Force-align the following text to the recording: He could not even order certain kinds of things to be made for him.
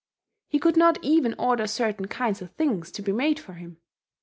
He 0.47 0.57
could 0.57 0.77
not 0.77 0.97
even 1.03 1.35
order 1.37 1.67
certain 1.67 2.07
kinds 2.07 2.41
of 2.41 2.51
things 2.55 2.91
to 2.93 3.03
be 3.03 3.11
made 3.11 3.39
for 3.39 3.53
him. 3.53 3.77